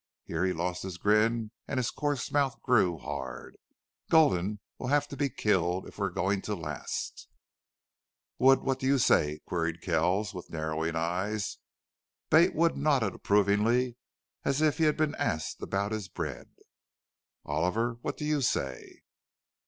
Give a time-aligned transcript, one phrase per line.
[0.25, 3.55] Here he lost his grin and his coarse mouth grew hard.
[4.09, 7.27] "Gulden will have to be killed if we're goin' to last!"
[8.39, 11.59] "Wood, what do you say?" queried Kells, with narrowing eyes.
[12.31, 13.95] Bate Wood nodded as approvingly
[14.43, 16.49] as if he had been asked about his bread.
[17.45, 19.03] "Oliver, what do you say?"